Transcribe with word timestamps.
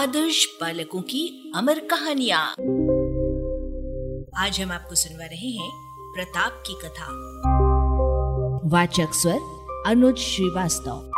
आदर्श 0.00 0.46
बालकों 0.60 1.02
की 1.02 1.52
अमर 1.56 1.78
कहानिया। 1.78 2.38
आज 4.44 4.60
हम 4.60 4.72
आपको 4.72 4.94
सुनवा 4.94 5.24
रहे 5.24 5.48
हैं 5.48 5.70
प्रताप 6.16 6.62
की 6.66 6.74
कथा। 6.82 7.06
वाचक 8.64 9.14
स्वर 9.14 9.38
अनुज 9.86 10.16
श्रीवास्तव। 10.16 11.10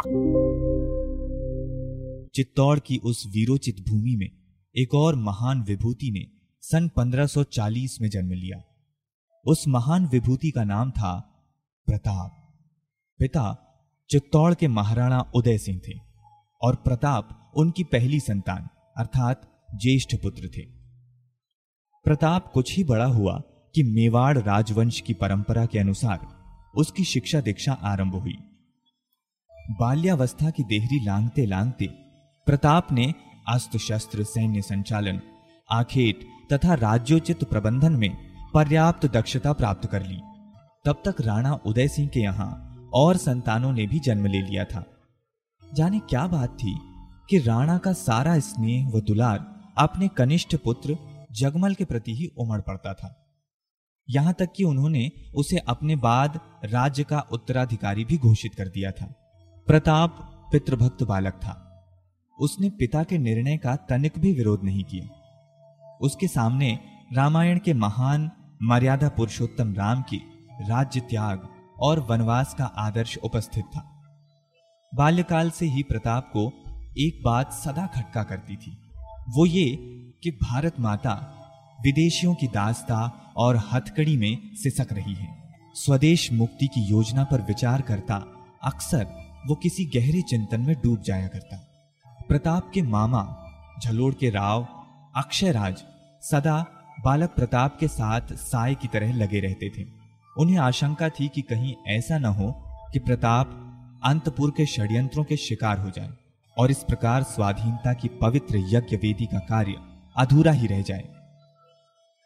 चित्तौड़ 2.35 2.79
की 2.79 3.01
उस 3.05 3.27
वीरोचित 3.27 3.77
भूमि 3.89 4.17
में 4.17 4.31
एक 4.77 4.95
और 4.95 5.15
महान 5.15 5.63
विभूति 5.63 6.11
ने 6.11 6.27
सन 6.61 6.89
1540 6.89 7.99
में 8.01 8.09
जन्म 8.09 8.31
लिया। 8.31 8.65
उस 9.47 9.65
महान 9.69 10.07
विभूति 10.07 10.51
का 10.51 10.65
नाम 10.65 10.91
था 10.91 11.21
प्रताप। 11.87 12.55
पिता 13.19 13.47
चित्तौड़ 14.11 14.55
के 14.55 14.69
महाराणा 14.69 15.33
उदय 15.35 15.59
सिंह 15.59 15.81
थे 15.89 15.93
और 16.63 16.75
प्रताप 16.75 17.39
उनकी 17.57 17.85
पहली 17.85 18.21
संतान। 18.21 18.69
अर्थात 18.97 19.49
ज्येष्ठ 19.75 20.15
पुत्र 20.23 20.49
थे। 20.57 20.63
प्रताप 22.05 22.51
कुछ 22.53 22.77
ही 22.77 22.85
बड़ा 22.85 23.05
हुआ 23.05 23.43
कि 23.75 23.83
मेवाड़ 23.83 24.39
राजवंश 24.39 25.01
की 25.01 25.15
परंपरा 25.15 25.67
के 25.67 25.79
अनुसार 25.79 26.27
उसकी 26.77 27.05
शिक्षा 27.05 27.41
दीक्षा 27.41 27.73
आरंभ 27.73 28.15
हुई। 28.15 28.37
बाल्यावस्था 29.71 30.51
की 30.51 30.63
देहरी 30.63 31.05
लांगते 31.05 31.47
लांगते 31.47 31.87
प्रताप 32.47 32.93
ने 32.93 33.15
अस्त्र 33.49 33.79
शस्त्र 33.79 34.25
सैन्य 34.25 34.63
संचालन, 34.63 35.21
आखेट 35.71 36.25
तथा 36.53 36.75
राज्योचित 36.75 37.45
प्रबंधन 37.45 37.93
में 37.93 38.17
पर्याप्त 38.55 39.07
दक्षता 39.07 39.53
प्राप्त 39.53 39.89
कर 39.89 40.03
ली। 40.03 40.21
तब 40.85 41.03
तक 41.05 41.21
राणा 41.21 41.53
उदय 41.67 41.89
सिंह 41.89 42.09
के 42.09 42.21
यहाँ 42.21 42.51
और 42.95 43.17
संतानों 43.17 43.73
ने 43.73 43.87
भी 43.87 43.99
जन्म 43.99 44.27
ले 44.27 44.43
लिया 44.43 44.65
था। 44.65 44.85
जाने 45.75 45.99
क्या 45.99 46.27
बात 46.27 46.49
थी? 46.49 46.79
कि 47.33 47.39
राणा 47.39 47.79
का 47.79 47.93
सारा 47.93 48.39
स्नेह 48.39 48.89
व 48.89 49.01
दुलार 49.01 49.71
अपने 49.79 50.09
कनिष्ठ 50.09 50.57
पुत्र 50.57 50.99
जगमल 51.33 51.75
के 51.75 51.85
प्रति 51.85 52.15
ही 52.15 52.27
उमड़ 52.39 52.61
पड़ता 52.61 52.95
था। 52.95 53.27
यहाँ 54.11 54.35
तक 54.39 54.49
कि 54.57 54.65
उन्होंने 54.65 55.11
उसे 55.35 55.57
अपने 55.59 55.97
बाद 55.97 56.41
राज्य 56.65 57.05
का 57.05 57.21
उत्तराधिकारी 57.21 58.05
भी 58.05 58.19
घोषित 58.19 58.55
कर 58.55 58.69
दिया 58.69 58.91
था। 58.91 59.07
प्रताप 59.67 60.19
पितृभक्त 60.53 61.03
बालक 61.03 61.33
था। 61.33 61.85
उसने 62.41 62.71
पिता 62.71 63.03
के 63.03 63.19
निर्णय 63.19 63.57
का 63.57 63.77
तनिक 63.77 64.13
भी 64.19 64.33
विरोध 64.33 64.65
नहीं 64.65 64.85
किया। 64.85 65.07
उसके 66.01 66.29
सामने 66.29 66.79
रामायण 67.13 67.59
के 67.59 67.75
महान 67.75 68.31
मर्यादा 68.63 69.09
पुरुषोत्तम 69.09 69.75
राम 69.75 70.03
की 70.03 70.23
राज्य 70.69 71.01
त्याग 71.01 71.49
और 71.81 72.01
वनवास 72.01 72.55
का 72.55 72.65
आदर्श 72.65 73.17
उपस्थित 73.17 73.65
था। 73.65 73.89
बाल्यकाल 74.95 75.51
से 75.51 75.67
ही 75.67 75.83
प्रताप 75.83 76.29
को 76.29 76.53
एक 76.99 77.23
बात 77.25 77.53
सदा 77.53 77.87
खटका 77.87 78.23
करती 78.23 78.57
थी। 78.57 78.79
वो 79.29 79.47
ये 79.47 79.77
कि 80.23 80.31
भारत 80.31 80.81
माता 80.81 81.13
विदेशियों 81.85 82.35
की 82.35 82.47
दास्ता 82.47 83.33
और 83.37 83.57
हथकड़ी 83.73 84.17
में 84.17 84.39
सिसक 84.55 84.89
रही 84.93 85.15
है। 85.15 85.37
स्वदेश 85.75 86.33
मुक्ति 86.33 86.67
की 86.67 86.81
योजना 86.81 87.25
पर 87.25 87.41
विचार 87.41 87.81
करता 87.81 88.25
अक्सर 88.65 89.07
वो 89.47 89.55
किसी 89.55 89.85
गहरे 89.85 90.23
चिंतन 90.23 90.61
में 90.61 90.77
डूब 90.85 91.03
जाया 91.03 91.29
करता। 91.29 91.57
प्रताप 92.29 92.71
के 92.75 92.83
मामा, 92.83 93.47
झलोड़ 93.85 94.15
के 94.15 94.31
राव 94.31 94.69
अक्षय 95.17 95.53
राज 95.53 95.83
सदा 96.23 96.67
बालक 97.05 97.31
प्रताप 97.31 97.77
के 97.81 97.89
साथ 97.89 98.21
साय 98.33 98.75
की 98.75 98.89
तरह 98.89 99.13
लगे 99.13 99.41
रहते 99.41 99.71
थे। 99.79 99.87
उन्हें 100.39 100.59
आशंका 100.59 101.09
थी 101.09 101.29
कि 101.29 101.43
कहीं 101.43 101.75
ऐसा 101.87 102.19
न 102.19 102.25
हो 102.25 102.53
कि 102.93 102.99
प्रताप 102.99 103.59
अंतपुर 104.05 104.51
के 104.51 104.67
षड्यंत्रों 104.67 105.25
के 105.25 105.37
शिकार 105.37 105.79
हो 105.79 105.91
जाए। 105.91 106.11
और 106.59 106.71
इस 106.71 106.79
प्रकार 106.79 107.23
स्वाधीनता 107.23 107.93
की 107.93 108.09
पवित्र 108.09 108.57
यज्ञ 108.57 108.97
वेदी 108.97 109.27
का 109.27 109.39
कार्य 109.39 109.75
अधूरा 110.17 110.53
ही 110.53 110.67
रह 110.67 110.83
जाए। 110.83 111.03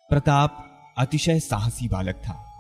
प्रताप 0.09 0.65
अतिशय 0.99 1.41
साहसी 1.41 1.89
बालक 1.89 2.15
था। 2.15 2.53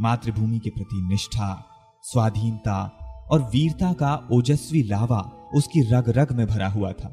मातृभूमि 0.00 0.58
के 0.58 0.70
प्रति 0.70 1.08
निष्ठा, 1.08 1.64
स्वाधीनता 2.02 2.82
और 3.30 3.42
वीरता 3.42 3.92
का 3.92 4.28
ओजस्वी 4.32 4.82
लावा 4.82 5.20
उसकी 5.54 5.80
रग 5.80 6.08
रग 6.08 6.32
में 6.32 6.46
भरा 6.46 6.68
हुआ 6.68 6.92
था। 6.92 7.08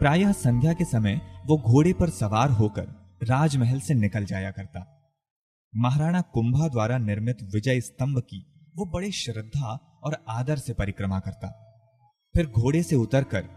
प्रायः 0.00 0.32
संध्या 0.32 0.72
के 0.72 0.84
समय 0.84 1.20
वो 1.46 1.58
घोड़े 1.58 1.92
पर 1.92 2.10
सवार 2.10 2.50
होकर 2.50 3.16
राजमहल 3.22 3.80
से 3.80 3.94
निकल 3.94 4.24
जाया 4.24 4.50
करता। 4.50 5.12
महाराणा 5.76 6.20
कुंभा 6.20 6.68
द्वारा 6.68 6.98
निर्मित 6.98 7.38
विजय 7.54 7.80
स्तंभ 7.80 8.18
की 8.18 8.70
वो 8.76 8.84
बड़े 8.84 9.10
श्रद्धा 9.10 10.00
और 10.04 10.24
आदर 10.28 10.56
से 10.56 10.72
परिक्रमा 10.72 11.20
करता। 11.20 11.66
फिर 12.34 12.46
घोड़े 12.46 12.82
से 12.82 12.96
उतरकर 12.96 13.48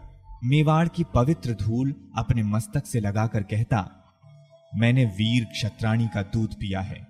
मेवाड़ 0.44 0.86
की 0.88 1.04
पवित्र 1.04 1.52
धूल 1.54 1.94
अपने 2.18 2.42
मस्तक 2.42 2.86
से 2.86 3.00
लगाकर 3.00 3.42
कहता, 3.42 3.78
मैंने 4.72 5.04
वीर 5.18 5.44
क्षत्राणी 5.44 6.08
का 6.08 6.22
दूध 6.22 6.54
पिया 6.54 6.80
है। 6.80 7.06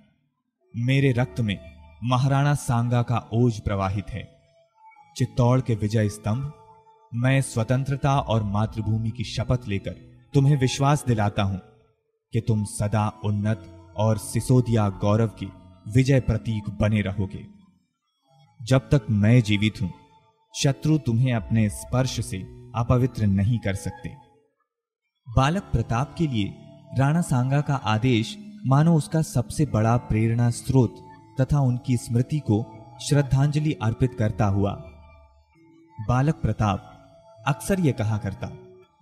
मेरे 0.74 1.12
रक्त 1.12 1.40
में 1.40 1.58
महाराणा 2.04 2.54
सांगा 2.54 3.02
का 3.02 3.18
ओज 3.32 3.60
प्रवाहित 3.60 4.10
है। 4.10 4.22
चित्तौड़ 5.16 5.60
के 5.60 5.74
विजय 5.74 6.08
स्तंभ, 6.08 6.52
मैं 7.12 7.40
स्वतंत्रता 7.42 8.18
और 8.18 8.42
मातृभूमि 8.42 9.10
की 9.10 9.24
शपथ 9.24 9.68
लेकर 9.68 9.96
तुम्हें 10.34 10.56
विश्वास 10.58 11.04
दिलाता 11.06 11.42
हूँ 11.42 11.60
कि 12.32 12.40
तुम 12.40 12.64
सदा 12.68 13.08
उन्नत 13.24 13.66
और 13.96 14.18
सिसोदिया 14.18 14.88
गौरव 15.00 15.30
के 15.42 15.46
विजय 15.92 16.20
प्रतीक 16.20 16.70
बने 16.80 17.00
रहोगे। 17.00 17.44
जब 18.60 18.88
तक 18.92 19.06
मैं 19.10 19.40
जीवित 19.42 19.82
हूँ 19.82 19.92
शत्रु 20.54 20.98
तुम्हें 20.98 21.32
अपने 21.34 21.68
स्पर्श 21.68 22.20
से 22.26 22.38
अपवित्र 22.76 23.26
नहीं 23.26 23.58
कर 23.58 23.74
सकते। 23.74 24.08
बालक 25.26 25.62
प्रताप 25.62 26.14
के 26.18 26.26
लिए 26.26 26.52
राणा 26.98 27.20
सांगा 27.20 27.60
का 27.60 27.74
आदेश 27.74 28.36
मानो 28.66 28.94
उसका 28.94 29.22
सबसे 29.22 29.66
बड़ा 29.66 29.96
प्रेरणा 29.96 30.50
स्रोत 30.50 31.02
तथा 31.40 31.60
उनकी 31.60 31.96
स्मृति 31.96 32.38
को 32.38 32.64
श्रद्धांजलि 33.02 33.72
अर्पित 33.72 34.14
करता 34.14 34.46
हुआ। 34.46 34.72
बालक 35.98 36.34
प्रताप 36.34 36.90
अक्सर 37.46 37.80
यह 37.80 37.92
कहा 37.92 38.18
करता, 38.18 38.50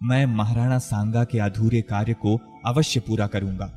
मैं 0.03 0.25
महाराणा 0.27 0.79
सांगा 0.79 1.25
के 1.25 1.39
अधूरे 1.39 1.83
कार्य 1.83 2.15
को 2.15 2.39
अवश्य 2.67 3.01
पूरा 3.01 3.27
करूँगा। 3.27 3.71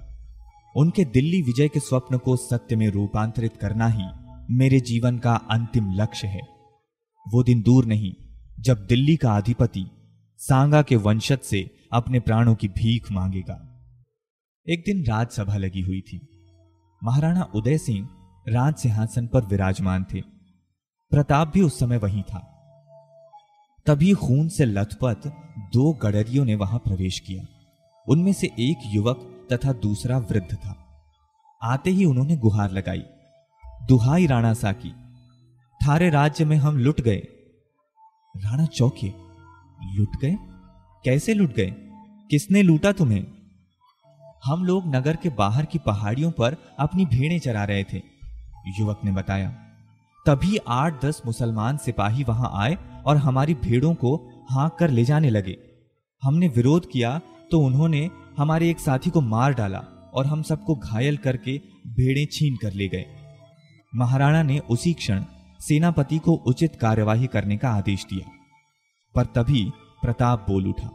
उनके 0.76 1.06
दिल्ली 1.06 1.42
विजय 1.42 1.68
के 1.68 1.80
स्वप्न 1.80 2.18
को 2.18 2.36
सत्य 2.38 2.76
में 2.76 2.90
रूपांतरित 2.90 3.58
करना 3.58 3.88
ही 3.88 4.08
मेरे 4.52 4.80
जीवन 4.80 5.18
का 5.18 5.36
अंतिम 5.52 5.94
लक्ष्य 5.94 6.28
है। 6.28 6.55
वो 7.34 7.44
दिन 7.44 7.62
दूर 7.62 7.86
नहीं, 7.86 8.14
जब 8.60 8.86
दिल्ली 8.86 9.16
का 9.16 9.38
अधिपति 9.38 9.92
सांगा 10.38 10.82
के 10.82 10.96
वंशज 10.96 11.40
से 11.40 11.70
अपने 11.94 12.20
प्राणों 12.20 12.56
की 12.56 12.68
भीख 12.68 13.12
मांगेगा। 13.12 13.72
एक 14.70 14.84
दिन 14.86 15.06
राजसभा 15.06 15.58
लगी 15.58 15.82
हुई 15.82 16.02
थी। 16.02 16.28
महाराणा 17.04 17.52
उदय 17.56 17.78
सिंह 17.78 18.10
राज 18.50 18.76
सिंहासन 18.76 19.28
पर 19.28 19.46
विराजमान 19.46 20.06
थे। 20.14 20.22
प्रताप 21.10 21.52
भी 21.54 21.62
उस 21.62 21.80
समय 21.80 21.98
वहीं 21.98 22.24
था। 22.24 22.52
तभी 23.86 24.14
खून 24.14 24.50
से 24.50 24.66
लथपथ 24.66 25.28
दो 25.74 25.94
गडरियों 25.94 26.46
ने 26.46 26.56
वहाँ 26.56 26.80
प्रवेश 26.80 27.20
किया। 27.20 27.44
उनमें 28.08 28.34
से 28.34 28.48
एक 28.48 28.78
युवक 28.86 29.48
तथा 29.54 29.74
दूसरा 29.74 30.18
वृद्ध 30.18 30.56
था। 30.56 31.04
आते 31.64 31.90
ही 31.90 32.06
उन्होंने 32.06 32.38
गुहार 32.38 32.72
लगाई। 32.72 33.04
दुहाई 33.88 34.28
राणा 34.28 34.54
साकी 34.54 34.94
थारे 35.86 36.10
राज्य 36.10 36.46
में 36.46 36.56
हम 36.58 36.78
लुट 36.78 37.02
गए। 37.02 37.28
राणा 38.36 38.66
चौके 38.66 39.08
लुट 39.96 40.16
गए? 40.22 40.36
कैसे 41.06 41.34
लुट 41.34 41.54
गए? 41.54 41.74
किसने 42.32 42.62
लूटा 42.64 42.92
तुम्हें? 42.92 43.26
हम 44.46 44.64
लोग 44.64 44.96
नगर 44.96 45.16
के 45.16 45.30
बाहर 45.30 45.66
की 45.66 45.80
पहाड़ियों 45.80 46.32
पर 46.32 46.56
अपनी 46.80 47.06
भेड़ें 47.06 47.40
चरा 47.40 47.64
रहे 47.64 47.84
थे, 47.84 48.02
युवक 48.80 49.02
ने 49.06 49.12
बताया। 49.12 49.50
तभी 50.26 50.58
आठ 50.68 51.06
दस 51.06 51.22
मुसलमान 51.26 51.78
सिपाही 51.78 52.24
वहाँ 52.24 52.52
आए 52.54 52.78
और 53.06 53.18
हमारी 53.18 53.54
भेड़ों 53.54 53.94
को 53.96 54.16
हाँक 54.50 54.76
कर 54.80 54.90
ले 54.90 55.06
जाने 55.06 55.30
लगे। 55.30 55.58
हमने 56.24 56.48
विरोध 56.48 56.90
किया 56.92 57.20
तो 57.52 57.60
उन्होंने 57.60 58.10
हमारे 58.38 58.70
एक 58.70 58.80
साथी 58.80 59.10
को 59.10 59.22
मार 59.22 59.54
डाला 59.54 59.84
और 60.14 60.26
हम 60.26 60.42
सबको 60.42 60.76
घायल 60.76 61.18
करके 61.18 61.58
भेड़ें 61.88 62.26
छीन 62.32 62.56
कर 62.56 62.74
ले 62.74 62.88
गए। 62.88 63.06
महाराणा 63.96 64.44
ने 64.44 64.60
उसी 64.60 64.94
क्षण 64.94 65.24
सेनापति 65.60 66.18
को 66.18 66.34
उचित 66.48 66.76
कार्यवाही 66.76 67.28
करने 67.28 67.58
का 67.58 67.70
आदेश 67.70 68.06
दिया, 68.06 68.30
पर 69.16 69.26
तभी 69.36 69.64
प्रताप 70.02 70.46
बोल 70.50 70.68
उठा। 70.68 70.90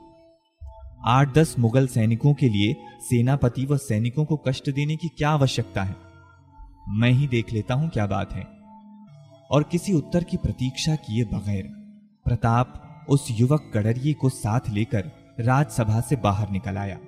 आठ 1.07 1.35
दस 1.35 1.55
मुगल 1.59 1.87
सैनिकों 1.87 2.35
के 2.35 2.49
लिए 2.49 2.75
सेनापति 3.01 3.65
व 3.67 3.77
सैनिकों 3.77 4.25
को 4.25 4.37
कष्ट 4.37 4.71
देने 4.71 4.97
की 4.97 5.09
क्या 5.09 5.31
आवश्यकता 5.31 5.83
है? 5.83 5.97
मैं 6.91 7.11
ही 7.11 7.27
देख 7.29 7.53
लेता 7.53 7.75
हूँ 7.75 7.89
क्या 7.89 8.07
बात 8.07 8.33
है। 8.33 8.45
और 9.51 9.63
किसी 9.63 9.93
उत्तर 9.93 10.25
की 10.25 10.37
प्रतीक्षा 10.37 10.95
किए 10.97 11.25
बगैर 11.25 11.63
प्रताप 12.27 13.07
उस 13.09 13.27
युवक 13.31 13.71
गडरिये 13.75 14.13
को 14.13 14.29
साथ 14.29 14.69
लेकर 14.71 15.11
राजसभा 15.41 16.01
से 16.01 16.17
बाहर 16.17 16.51
निकल 16.51 16.77
आया। 16.77 16.99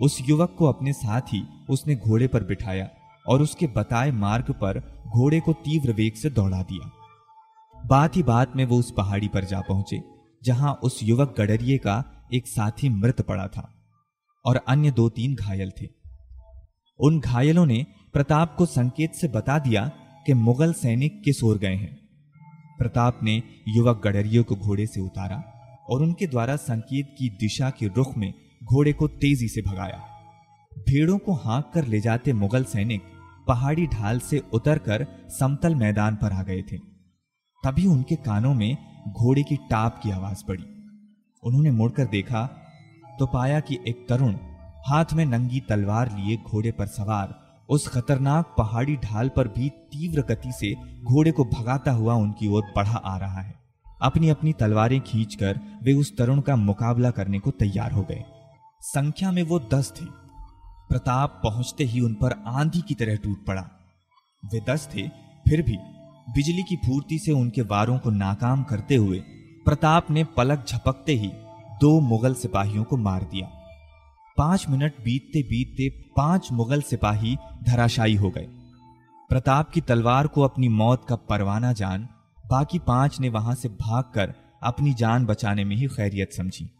उस 0.00 0.18
युवक 0.28 0.54
को 0.58 0.66
अपने 0.66 0.92
साथ 0.92 1.32
ही 1.32 1.42
उसने 1.70 1.94
घोड़े 1.96 2.26
पर 2.26 2.44
बिठाया। 2.44 2.88
और 3.26 3.42
उसके 3.42 3.66
बताए 3.66 4.10
मार्ग 4.10 4.50
पर 4.50 4.78
घोड़े 5.06 5.40
को 5.40 5.52
तीव्र 5.52 5.92
वेग 5.92 6.14
से 6.14 6.30
दौड़ा 6.30 6.62
दिया। 6.62 6.90
बात 7.76 8.16
ही 8.16 8.22
बात 8.22 8.56
में 8.56 8.64
वो 8.64 8.78
उस 8.78 8.92
पहाड़ी 8.96 9.28
पर 9.28 9.44
जा 9.44 9.60
पहुँचे, 9.60 10.02
जहाँ 10.42 10.72
उस 10.82 11.00
युवक 11.02 11.34
गडरिये 11.38 11.78
का 11.78 12.04
एक 12.34 12.46
साथी 12.46 12.88
मृत 12.88 13.20
पड़ा 13.20 13.46
था 13.46 13.68
और 14.44 14.56
अन्य 14.68 14.90
दो 14.90 15.08
तीन 15.08 15.34
घायल 15.34 15.70
थे। 15.70 15.88
उन 17.00 17.20
घायलों 17.20 17.66
ने 17.66 17.86
प्रताप 18.12 18.54
को 18.56 18.66
संकेत 18.66 19.14
से 19.14 19.28
बता 19.28 19.58
दिया 19.58 19.90
कि 20.26 20.34
मुगल 20.34 20.72
सैनिक 20.72 21.22
किस 21.24 21.42
ओर 21.44 21.58
गए 21.58 21.74
हैं। 21.74 21.96
प्रताप 22.78 23.20
ने 23.22 23.42
युवक 23.68 24.00
गडरिये 24.04 24.42
को 24.42 24.56
घोड़े 24.56 24.86
से 24.86 25.00
उतारा 25.00 25.42
और 25.90 26.02
उनके 26.02 26.26
द्वारा 26.26 26.56
संकेत 26.56 27.14
की 27.18 27.28
दिशा 27.30 27.70
के 27.70 27.86
रुख 27.86 28.16
में 28.16 28.32
घोड़े 28.64 28.92
को 28.92 29.08
तेज़ी 29.08 29.48
से 29.48 29.62
भगाया। 29.62 30.02
भेड़ों 30.76 31.18
को 31.18 31.32
हाँक 31.34 31.70
कर 31.74 31.86
ले 31.86 32.00
जाते 32.00 32.32
मुगल 32.32 32.64
सैनिक 32.64 33.02
पहाड़ी 33.48 33.86
ढाल 33.86 34.18
से 34.20 34.42
उतरकर 34.52 35.06
समतल 35.40 35.74
मैदान 35.74 36.16
पर 36.16 36.32
आ 36.32 36.42
गए 36.42 36.62
थे। 36.62 36.78
तभी 37.62 37.86
उनके 37.86 38.16
कानों 38.16 38.54
में 38.54 38.76
घोड़े 39.08 39.42
की 39.42 39.56
टाप 39.56 40.00
की 40.02 40.10
आवाज़ 40.10 40.44
पड़ी। 40.48 40.64
उन्होंने 41.42 41.70
मुड़कर 41.70 42.04
देखा 42.04 42.44
तो 43.18 43.26
पाया 43.26 43.60
कि 43.60 43.78
एक 43.88 44.06
तरुण 44.08 44.36
हाथ 44.86 45.12
में 45.12 45.24
नंगी 45.26 45.60
तलवार 45.60 46.16
लिए 46.18 46.36
घोड़े 46.36 46.72
पर 46.72 46.86
सवार 46.86 47.34
उस 47.68 47.88
खतरनाक 47.88 48.54
पहाड़ी 48.58 48.96
ढाल 48.96 49.28
पर 49.28 49.48
भी 49.48 49.68
तीव्र 49.68 50.22
गति 50.22 50.52
से 50.52 50.74
घोड़े 51.02 51.32
को 51.32 51.44
भगाता 51.44 51.92
हुआ 51.92 52.14
उनकी 52.14 52.48
ओर 52.48 52.62
बढ़ा 52.76 52.96
आ 52.96 53.16
रहा 53.18 53.40
है। 53.40 53.54
अपनी 54.02 54.28
अपनी 54.28 54.52
तलवारें 54.52 55.00
खींचकर 55.00 55.60
वे 55.82 55.92
उस 55.92 56.16
तरुण 56.16 56.40
का 56.40 56.56
मुकाबला 56.56 57.10
करने 57.10 57.38
को 57.38 57.50
तैयार 57.50 57.92
हो 57.92 58.02
गए। 58.02 58.24
संख्या 58.80 59.32
में 59.32 59.42
वो 59.42 59.58
दस 59.74 59.92
थे। 60.00 60.21
प्रताप 60.92 61.40
पहुँचते 61.42 61.84
ही 61.84 62.00
उन 62.00 62.14
पर 62.14 62.32
आंधी 62.46 62.80
की 62.80 62.94
तरह 62.94 63.16
टूट 63.16 63.44
पड़ा। 63.46 63.62
वे 64.44 64.60
दस 64.60 64.88
थे, 64.94 65.02
फिर 65.46 65.62
भी 65.62 65.76
बिजली 66.28 66.62
की 66.62 66.76
फूर्ति 66.76 67.18
से 67.18 67.32
उनके 67.32 67.62
वारों 67.62 67.98
को 67.98 68.10
नाकाम 68.10 68.62
करते 68.62 68.94
हुए 68.94 69.18
प्रताप 69.64 70.10
ने 70.10 70.24
पलक 70.24 70.66
झपकते 70.68 71.12
ही 71.12 71.30
दो 71.80 72.00
मुगल 72.00 72.34
सिपाहियों 72.34 72.84
को 72.84 72.96
मार 72.96 73.22
दिया। 73.22 73.46
पाँच 74.36 74.68
मिनट 74.68 74.98
बीतते 75.04 75.42
बीतते 75.42 75.88
पाँच 76.16 76.52
मुगल 76.52 76.82
सिपाही 76.82 77.36
धराशायी 77.62 78.14
हो 78.14 78.30
गए। 78.30 78.46
प्रताप 79.30 79.70
की 79.70 79.80
तलवार 79.80 80.26
को 80.26 80.42
अपनी 80.42 80.68
मौत 80.68 81.06
का 81.08 81.16
परवाना 81.16 81.72
जान 81.72 82.08
बाकी 82.50 82.78
पाँच 82.78 83.20
ने 83.20 83.28
वहाँ 83.28 83.54
से 83.54 83.68
भागकर 83.80 84.34
अपनी 84.62 84.94
जान 84.94 85.26
बचाने 85.26 85.64
में 85.64 85.76
ही 85.76 85.86
खैरियत 85.86 86.32
समझी। 86.32 86.70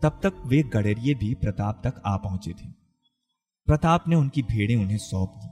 तब 0.00 0.20
तक 0.22 0.42
वे 0.46 0.62
गडरिये 0.74 1.14
भी 1.14 1.34
प्रताप 1.34 1.80
तक 1.86 2.02
आ 2.06 2.16
पहुँचे 2.16 2.52
थे। 2.52 2.79
प्रताप 3.66 4.04
ने 4.08 4.16
उनकी 4.16 4.42
भेड़ें 4.42 4.76
उन्हें 4.76 4.96
सौंप 4.98 5.34
दी। 5.36 5.48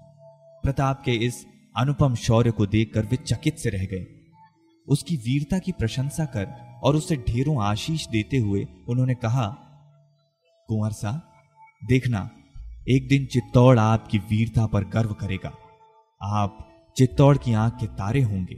प्रताप 0.65 1.03
के 1.05 1.13
इस 1.27 1.35
अनुपम 1.77 2.15
शौर्य 2.15 2.51
को 2.51 2.67
देखकर 2.67 3.07
वे 3.07 3.17
चकित 3.19 3.59
से 3.59 3.71
रह 3.71 3.85
गए। 3.85 4.07
उसकी 4.89 5.17
वीरता 5.17 5.59
की 5.59 5.73
प्रशंसा 5.73 6.25
कर 6.27 6.47
और 6.85 6.97
उसे 6.97 7.17
ढेरों 7.29 7.63
आशीष 7.65 8.07
देते 8.07 8.37
हुए 8.39 8.67
उन्होंने 8.89 9.15
कहा, 9.17 9.47
कुंवर 10.69 10.93
सा 10.93 11.13
देखना, 11.83 12.29
एक 12.89 13.09
दिन 13.09 13.27
चित्तौड़ 13.27 13.79
आपकी 13.79 14.19
वीरता 14.31 14.67
पर 14.67 14.85
गर्व 14.89 15.13
करेगा। 15.15 15.53
आप 16.21 16.59
चित्तौड़ 16.97 17.37
की 17.39 17.53
आँख 17.55 17.77
के 17.81 17.87
तारे 17.97 18.23
होंगे 18.23 18.57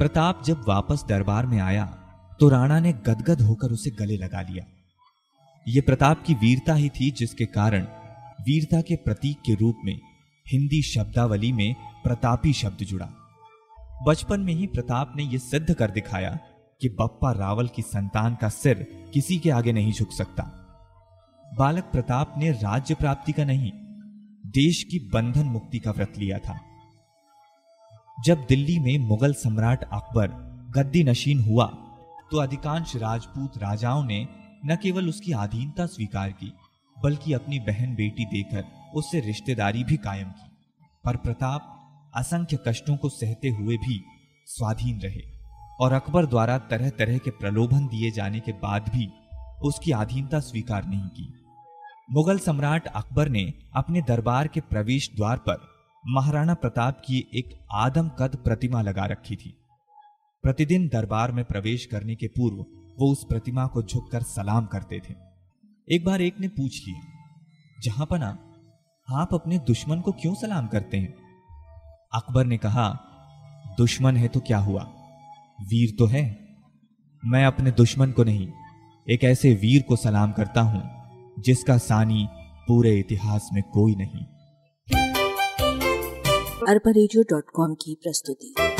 प्रताप 0.00 0.42
जब 0.44 0.64
वापस 0.68 1.04
दरबार 1.08 1.46
में 1.46 1.58
आया 1.60 1.84
तो 2.40 2.48
राणा 2.48 2.78
ने 2.80 2.92
गदगद 3.06 3.40
होकर 3.40 3.72
उसे 3.72 3.90
गले 3.98 4.16
लगा 4.16 4.42
लिया। 4.42 4.64
यह 5.66 5.82
प्रताप 5.86 6.22
की 6.26 6.34
वीरता 6.36 6.74
ही 6.74 6.88
थी 6.90 7.10
जिसके 7.10 7.46
कारण 7.54 7.86
वीरता 8.38 8.80
के 8.80 8.96
प्रतीक 8.96 9.40
के 9.46 9.54
रूप 9.54 9.80
में, 9.84 9.98
हिंदी 10.46 10.82
शब्दावली 10.82 11.52
में 11.52 11.74
प्रतापी 12.04 12.52
शब्द 12.52 12.84
जुड़ा। 12.84 13.08
बचपन 14.06 14.40
में 14.40 14.52
ही 14.54 14.66
प्रताप 14.66 15.12
ने 15.16 15.22
यह 15.22 15.38
सिद्ध 15.38 15.74
कर 15.74 15.90
दिखाया 15.90 16.38
कि 16.80 16.88
बप्पा 16.88 17.32
रावल 17.32 17.68
की 17.68 17.82
संतान 17.82 18.34
का 18.34 18.48
सिर 18.48 18.86
किसी 19.14 19.38
के 19.38 19.50
आगे 19.50 19.72
नहीं 19.72 19.92
झुक 19.92 20.12
सकता। 20.12 20.42
बालक 21.58 21.84
प्रताप 21.84 22.34
ने 22.38 22.50
राज्य 22.52 22.94
प्राप्ति 22.94 23.32
का 23.32 23.44
नहीं, 23.44 23.70
देश 24.46 24.82
की 24.82 24.98
बंधन 25.12 25.46
मुक्ति 25.46 25.78
का 25.78 25.90
व्रत 25.90 26.18
लिया 26.18 26.38
था। 26.38 26.58
जब 28.24 28.44
दिल्ली 28.48 28.78
में 28.78 28.98
मुगल 28.98 29.32
सम्राट 29.34 29.84
अकबर 29.84 30.28
गद्दी 30.74 31.02
नशीन 31.04 31.40
हुआ 31.40 31.66
तो 32.30 32.36
अधिकांश 32.36 32.94
राजपूत 32.96 33.58
राजाओं 33.58 34.04
ने 34.04 34.26
न 34.66 34.76
केवल 34.76 35.08
उसकी 35.08 35.32
अधीनता 35.32 35.86
स्वीकार 35.86 36.30
की 36.30 36.52
बल्कि 37.02 37.32
अपनी 37.32 37.58
बहन 37.58 37.94
बेटी 37.94 38.24
देकर 38.24 38.64
उससे 38.94 39.20
रिश्तेदारी 39.20 39.84
भी 39.84 39.96
कायम 39.96 40.30
की। 40.30 40.50
पर 41.04 41.16
प्रताप 41.16 41.74
असंख्य 42.16 42.58
कष्टों 42.68 42.96
को 42.96 43.08
सहते 43.08 43.48
हुए 43.48 43.76
भी 43.76 44.04
स्वाधीन 44.46 45.00
रहे 45.00 45.20
और 45.80 45.92
अकबर 45.92 46.26
द्वारा 46.26 46.58
तरह 46.58 46.90
तरह 46.90 47.18
के 47.18 47.30
प्रलोभन 47.30 47.86
दिए 47.86 48.10
जाने 48.10 48.40
के 48.40 48.52
बाद 48.52 48.88
भी 48.88 49.08
उसकी 49.62 49.92
अधीनता 49.92 50.40
स्वीकार 50.40 50.86
नहीं 50.86 51.08
की। 51.08 51.34
मुगल 52.10 52.38
सम्राट 52.38 52.86
अकबर 52.86 53.28
ने 53.28 53.54
अपने 53.74 54.02
दरबार 54.02 54.48
के 54.48 54.60
प्रवेश 54.60 55.10
द्वार 55.16 55.36
पर 55.36 55.66
महाराणा 56.06 56.54
प्रताप 56.54 57.00
की 57.00 57.18
एक 57.34 57.58
आदम 57.72 58.08
कद 58.08 58.36
प्रतिमा 58.36 58.82
लगा 58.82 59.06
रखी 59.06 59.36
थी। 59.36 59.54
प्रतिदिन 60.42 60.88
दरबार 60.88 61.32
में 61.32 61.44
प्रवेश 61.44 61.86
करने 61.86 62.14
के 62.14 62.26
पूर्व 62.26 62.56
वो 62.98 63.12
उस 63.12 63.24
प्रतिमा 63.24 63.66
को 63.66 63.82
झुककर 63.82 64.22
सलाम 64.22 64.66
करते 64.66 65.00
थे। 65.00 65.27
एक 65.92 66.04
बार 66.04 66.22
एक 66.22 66.40
ने 66.40 66.48
पूछ 66.48 66.88
लिया, 66.88 67.00
जहाँ 67.80 68.06
पना, 68.06 68.38
आप 69.08 69.34
अपने 69.34 69.58
दुश्मन 69.58 70.00
को 70.00 70.12
क्यों 70.12 70.34
सलाम 70.34 70.66
करते 70.66 70.96
हैं? 70.96 71.14
अकबर 72.14 72.44
ने 72.44 72.58
कहा, 72.58 72.88
दुश्मन 73.78 74.16
है 74.16 74.28
तो 74.28 74.40
क्या 74.40 74.58
हुआ? 74.58 74.82
वीर 75.60 75.96
तो 75.98 76.06
है। 76.06 76.48
मैं 77.24 77.44
अपने 77.46 77.70
दुश्मन 77.70 78.10
को 78.10 78.24
नहीं, 78.24 78.48
एक 79.10 79.24
ऐसे 79.24 79.54
वीर 79.54 79.82
को 79.82 79.96
सलाम 79.96 80.32
करता 80.32 80.60
हूँ, 80.60 80.82
जिसका 81.38 81.78
सानी 81.78 82.28
पूरे 82.68 82.98
इतिहास 82.98 83.50
में 83.52 83.62
कोई 83.62 83.94
नहीं. 83.94 84.24
अरबा 86.68 87.74
की 87.74 87.94
प्रस्तुति। 87.94 88.77